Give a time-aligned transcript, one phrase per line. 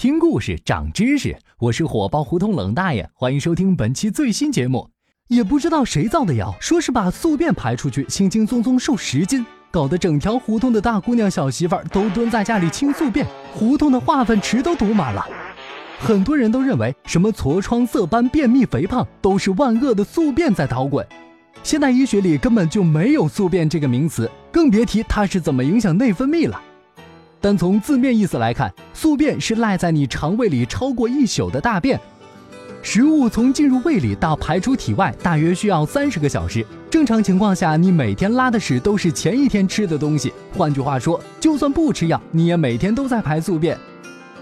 [0.00, 4.88] 听故事长知识，我是火爆胡同冷大爷，欢迎收听本期最新节目。
[5.28, 15.28] 也不知道谁造的谣，说是把宿便排出去，轻轻松松瘦十斤，搞得整条胡同的大姑娘小媳妇儿都蹲在家里清宿便，胡同的化粪池都堵满了。
[15.98, 21.06] 很多人都认为什么痤疮、色斑、便秘、肥胖都是万恶的宿便在捣鬼。
[21.62, 26.58] 现代医学里根本就没有宿便这个名词，更别提它是怎么影响内分泌了。
[27.42, 28.70] 但从字面意思来看，
[29.00, 31.98] 宿便是赖在你肠胃里超过一宿的大便。
[32.82, 36.62] 食物从进入胃里到排出体外，大约需要三十个小时。
[36.90, 40.30] 正常情况下，你每天拉的屎都是前一天吃的东西。
[40.54, 43.74] 换句话说，就算不吃药，你也每天都在排宿便。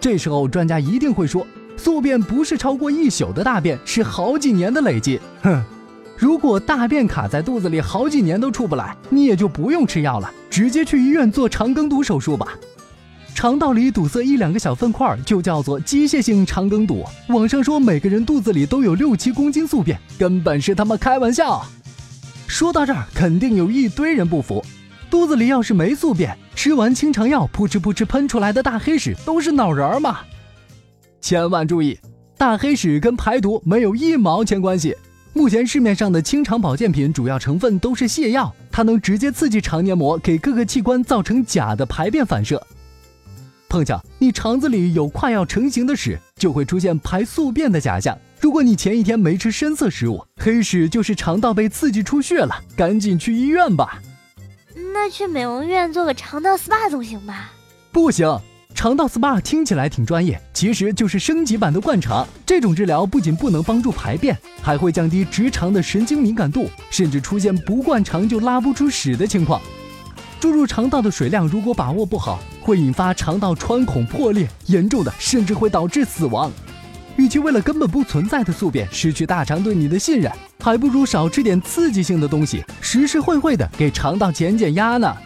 [0.00, 1.46] 这时候，专家一定会说，
[1.76, 5.20] 宿便不是超过一宿的大便，是好几年的累积。
[5.42, 5.62] 哼，
[6.18, 12.58] 如果大便卡在肚子里好几年都出不来，你也就不用吃药了，直接去医院做肠梗阻手术吧。
[13.40, 17.02] 肠道里堵塞一两个小粪块就叫做机械性肠梗堵。
[17.28, 21.64] 网上说每个人肚子里都有六七公斤宿便，根本是他妈开玩笑。
[22.46, 24.62] 说到这儿，肯定有一堆人不服。
[25.08, 30.18] 肚子里要是没宿便，吃完清肠药噗嗤噗嗤喷出来的大黑屎都是脑仁吗？
[31.22, 31.98] 千万注意，
[32.36, 34.94] 大黑屎跟排毒没有一毛钱关系。
[35.32, 42.62] 目前市面上的清肠保健品主要成分都是泻药，它能直接刺激肠黏膜，给各个器官造成假的排便反射。
[43.70, 48.18] 碰巧你肠子里有快要成型的屎，就会出现排宿便的假象。
[48.40, 54.02] 如果你前一天没吃深色食物，黑屎就是肠道被刺激出血了，赶紧去医院吧。
[54.92, 57.52] 那去美容院做个肠道 SPA 总行吧？
[57.92, 58.40] 不行，
[58.74, 62.26] 肠道 SPA 听起来挺专业，其实就是升级版的灌肠。
[62.44, 69.60] 这种治疗不仅不能帮助排便，还会降低直肠的神经敏感度，甚至出现不灌肠就拉不出屎的情况。
[70.40, 76.50] 注入肠道的水量如果把握不好，会引发肠道穿孔破裂，严重的甚至会导致死亡。
[77.16, 85.16] 与其为了根本不存在的宿便失去大肠对你的信任，还不如少吃点刺激性的东西，实实惠惠的给肠道减减压呢。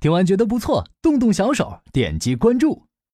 [0.00, 2.85] 听完觉得不错，动动小手点击关注。